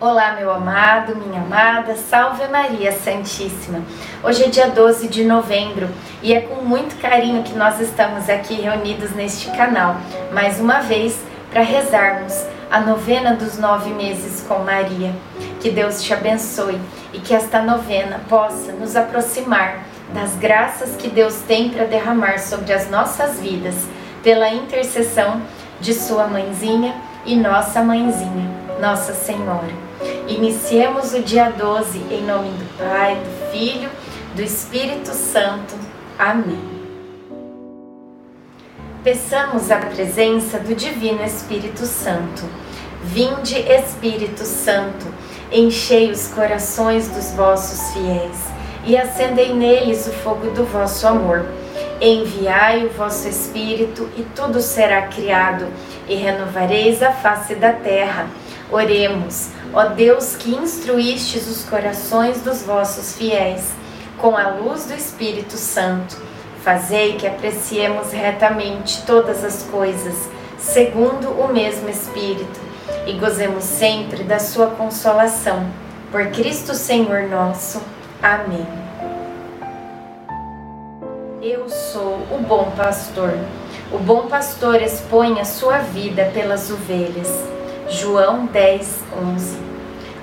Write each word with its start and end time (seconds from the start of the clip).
Olá, 0.00 0.32
meu 0.32 0.50
amado, 0.50 1.14
minha 1.14 1.40
amada, 1.40 1.94
salve 1.94 2.48
Maria 2.48 2.90
Santíssima. 2.90 3.80
Hoje 4.24 4.42
é 4.42 4.48
dia 4.48 4.68
12 4.68 5.06
de 5.06 5.22
novembro 5.22 5.88
e 6.20 6.34
é 6.34 6.40
com 6.40 6.62
muito 6.62 7.00
carinho 7.00 7.44
que 7.44 7.54
nós 7.54 7.78
estamos 7.78 8.28
aqui 8.28 8.54
reunidos 8.54 9.12
neste 9.12 9.52
canal, 9.52 9.96
mais 10.32 10.58
uma 10.58 10.80
vez 10.80 11.20
para 11.48 11.62
rezarmos 11.62 12.34
a 12.68 12.80
novena 12.80 13.36
dos 13.36 13.56
nove 13.56 13.90
meses 13.90 14.44
com 14.48 14.58
Maria. 14.64 15.14
Que 15.60 15.70
Deus 15.70 16.02
te 16.02 16.12
abençoe 16.12 16.80
e 17.12 17.20
que 17.20 17.32
esta 17.32 17.62
novena 17.62 18.20
possa 18.28 18.72
nos 18.72 18.96
aproximar 18.96 19.84
das 20.12 20.34
graças 20.34 20.96
que 20.96 21.08
Deus 21.08 21.36
tem 21.46 21.70
para 21.70 21.84
derramar 21.84 22.40
sobre 22.40 22.72
as 22.72 22.90
nossas 22.90 23.38
vidas, 23.38 23.86
pela 24.24 24.48
intercessão 24.48 25.40
de 25.80 25.94
Sua 25.94 26.26
mãezinha 26.26 26.94
e 27.24 27.36
nossa 27.36 27.82
mãezinha, 27.82 28.63
Nossa 28.80 29.14
Senhora. 29.14 29.72
Iniciemos 30.28 31.14
o 31.14 31.20
dia 31.20 31.50
12 31.50 31.98
em 32.10 32.22
nome 32.22 32.50
do 32.50 32.78
Pai, 32.78 33.16
do 33.16 33.50
Filho, 33.52 33.90
do 34.34 34.42
Espírito 34.42 35.10
Santo. 35.10 35.74
Amém. 36.18 36.74
Peçamos 39.02 39.70
a 39.70 39.76
presença 39.76 40.58
do 40.58 40.74
Divino 40.74 41.22
Espírito 41.22 41.84
Santo. 41.84 42.42
Vinde, 43.04 43.58
Espírito 43.58 44.44
Santo, 44.44 45.06
enchei 45.52 46.10
os 46.10 46.28
corações 46.28 47.08
dos 47.08 47.32
vossos 47.32 47.92
fiéis 47.92 48.54
e 48.86 48.96
acendei 48.96 49.52
neles 49.54 50.06
o 50.06 50.10
fogo 50.10 50.50
do 50.50 50.64
vosso 50.64 51.06
amor. 51.06 51.44
Enviai 52.00 52.86
o 52.86 52.90
vosso 52.90 53.28
Espírito 53.28 54.08
e 54.16 54.22
tudo 54.34 54.60
será 54.60 55.02
criado, 55.02 55.66
e 56.08 56.16
renovareis 56.16 57.02
a 57.02 57.12
face 57.12 57.54
da 57.54 57.72
terra. 57.72 58.26
Oremos. 58.74 59.50
Ó 59.72 59.84
Deus 59.90 60.34
que 60.34 60.52
instruístes 60.52 61.46
os 61.46 61.64
corações 61.64 62.40
dos 62.40 62.62
vossos 62.62 63.16
fiéis 63.16 63.70
com 64.18 64.36
a 64.36 64.48
luz 64.48 64.86
do 64.86 64.94
Espírito 64.94 65.56
Santo, 65.56 66.16
fazei 66.60 67.12
que 67.12 67.24
apreciemos 67.24 68.10
retamente 68.10 69.02
todas 69.06 69.44
as 69.44 69.62
coisas, 69.70 70.28
segundo 70.58 71.28
o 71.30 71.52
mesmo 71.52 71.88
Espírito, 71.88 72.60
e 73.06 73.12
gozemos 73.12 73.62
sempre 73.62 74.24
da 74.24 74.40
sua 74.40 74.66
consolação. 74.66 75.64
Por 76.10 76.26
Cristo 76.32 76.74
Senhor 76.74 77.28
nosso. 77.28 77.80
Amém. 78.20 78.66
Eu 81.40 81.68
sou 81.68 82.26
o 82.32 82.44
bom 82.44 82.72
pastor. 82.76 83.38
O 83.92 83.98
bom 83.98 84.26
pastor 84.26 84.82
expõe 84.82 85.38
a 85.38 85.44
sua 85.44 85.78
vida 85.78 86.28
pelas 86.34 86.72
ovelhas. 86.72 87.54
João 87.88 88.46
10, 88.46 89.04
11. 89.34 89.58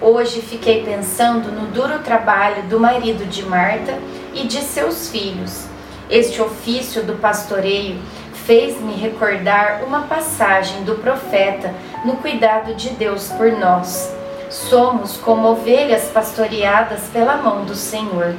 Hoje 0.00 0.42
fiquei 0.42 0.82
pensando 0.82 1.52
no 1.52 1.68
duro 1.68 2.00
trabalho 2.00 2.64
do 2.64 2.80
marido 2.80 3.24
de 3.26 3.44
Marta 3.44 3.96
e 4.34 4.44
de 4.44 4.58
seus 4.58 5.08
filhos. 5.08 5.66
Este 6.10 6.42
ofício 6.42 7.04
do 7.04 7.14
pastoreio 7.14 8.00
fez-me 8.44 8.94
recordar 8.94 9.84
uma 9.86 10.02
passagem 10.02 10.82
do 10.82 10.96
profeta 10.96 11.72
no 12.04 12.16
cuidado 12.16 12.74
de 12.74 12.90
Deus 12.90 13.28
por 13.28 13.52
nós. 13.52 14.12
Somos 14.50 15.16
como 15.16 15.48
ovelhas 15.48 16.06
pastoreadas 16.06 17.02
pela 17.12 17.36
mão 17.36 17.64
do 17.64 17.76
Senhor. 17.76 18.34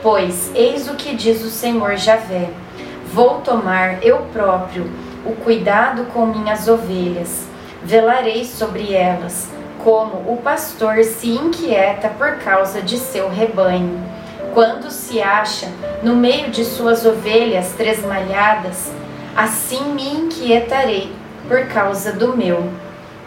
Pois, 0.00 0.52
eis 0.54 0.88
o 0.88 0.94
que 0.94 1.14
diz 1.14 1.42
o 1.42 1.50
Senhor 1.50 1.96
Javé: 1.96 2.50
Vou 3.12 3.40
tomar 3.40 4.04
eu 4.04 4.18
próprio 4.32 4.88
o 5.26 5.32
cuidado 5.32 6.04
com 6.12 6.26
minhas 6.26 6.68
ovelhas 6.68 7.52
velarei 7.84 8.44
sobre 8.44 8.94
elas, 8.94 9.48
como 9.82 10.32
o 10.32 10.38
pastor 10.42 11.04
se 11.04 11.28
inquieta 11.28 12.08
por 12.08 12.38
causa 12.38 12.80
de 12.80 12.96
seu 12.96 13.28
rebanho. 13.28 14.02
Quando 14.54 14.90
se 14.90 15.20
acha 15.20 15.68
no 16.02 16.16
meio 16.16 16.50
de 16.50 16.64
suas 16.64 17.04
ovelhas 17.04 17.72
tresmalhadas, 17.72 18.90
assim 19.36 19.92
me 19.92 20.08
inquietarei 20.08 21.12
por 21.46 21.66
causa 21.66 22.12
do 22.12 22.36
meu. 22.36 22.70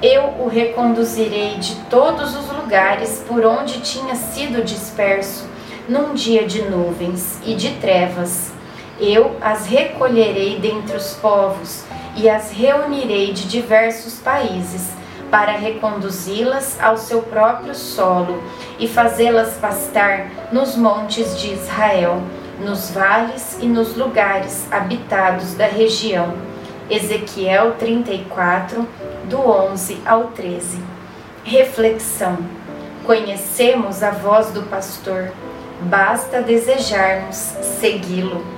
Eu 0.00 0.34
o 0.38 0.48
reconduzirei 0.48 1.56
de 1.56 1.74
todos 1.90 2.36
os 2.36 2.48
lugares 2.50 3.22
por 3.26 3.44
onde 3.44 3.80
tinha 3.80 4.14
sido 4.14 4.64
disperso 4.64 5.44
num 5.88 6.14
dia 6.14 6.46
de 6.46 6.62
nuvens 6.62 7.38
e 7.44 7.54
de 7.54 7.72
trevas. 7.72 8.52
Eu 9.00 9.36
as 9.40 9.66
recolherei 9.66 10.58
dentre 10.58 10.96
os 10.96 11.14
povos 11.14 11.84
e 12.18 12.28
as 12.28 12.50
reunirei 12.50 13.32
de 13.32 13.46
diversos 13.46 14.14
países 14.14 14.90
para 15.30 15.52
reconduzi-las 15.52 16.76
ao 16.80 16.96
seu 16.96 17.22
próprio 17.22 17.74
solo 17.74 18.42
e 18.78 18.88
fazê-las 18.88 19.54
pastar 19.54 20.28
nos 20.50 20.74
montes 20.74 21.38
de 21.38 21.52
Israel, 21.52 22.20
nos 22.60 22.90
vales 22.90 23.58
e 23.60 23.66
nos 23.66 23.96
lugares 23.96 24.66
habitados 24.72 25.54
da 25.54 25.66
região. 25.66 26.34
Ezequiel 26.90 27.76
34, 27.78 28.88
do 29.28 29.38
11 29.38 29.98
ao 30.04 30.24
13. 30.28 30.82
Reflexão: 31.44 32.38
Conhecemos 33.04 34.02
a 34.02 34.10
voz 34.10 34.50
do 34.50 34.62
pastor, 34.62 35.30
basta 35.82 36.42
desejarmos 36.42 37.36
segui-lo. 37.80 38.57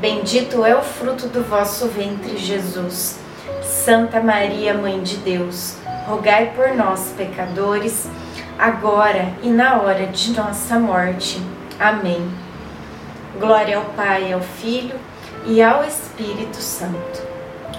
Bendito 0.00 0.64
é 0.64 0.74
o 0.74 0.80
fruto 0.80 1.28
do 1.28 1.42
vosso 1.42 1.86
ventre, 1.86 2.38
Jesus. 2.38 3.18
Santa 3.62 4.18
Maria, 4.18 4.72
Mãe 4.72 5.02
de 5.02 5.18
Deus, 5.18 5.76
rogai 6.06 6.52
por 6.56 6.74
nós, 6.74 7.12
pecadores, 7.18 8.08
agora 8.58 9.30
e 9.42 9.50
na 9.50 9.78
hora 9.82 10.06
de 10.06 10.32
nossa 10.32 10.78
morte. 10.78 11.42
Amém. 11.78 12.26
Glória 13.38 13.76
ao 13.76 13.84
Pai, 13.94 14.32
ao 14.32 14.40
Filho 14.40 14.98
e 15.44 15.62
ao 15.62 15.84
Espírito 15.84 16.56
Santo, 16.56 17.22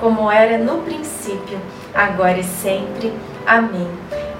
como 0.00 0.30
era 0.30 0.56
no 0.56 0.78
princípio, 0.84 1.60
agora 1.94 2.38
e 2.38 2.44
sempre. 2.44 3.12
Amém. 3.46 3.90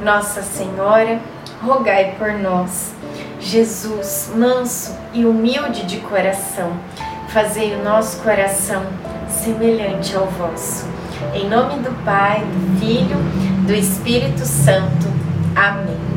Nossa 0.01 0.41
Senhora, 0.41 1.21
rogai 1.63 2.15
por 2.19 2.33
nós. 2.33 2.95
Jesus, 3.39 4.33
manso 4.35 4.97
e 5.13 5.27
humilde 5.27 5.85
de 5.85 5.99
coração, 5.99 6.73
fazei 7.29 7.75
o 7.75 7.83
nosso 7.83 8.23
coração 8.23 8.83
semelhante 9.29 10.17
ao 10.17 10.27
vosso. 10.27 10.87
Em 11.35 11.49
nome 11.49 11.83
do 11.83 11.91
Pai, 12.05 12.41
do 12.41 12.79
Filho, 12.79 13.17
do 13.67 13.73
Espírito 13.73 14.45
Santo. 14.45 15.07
Amém. 15.55 16.16